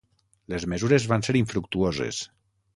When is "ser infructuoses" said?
1.29-2.25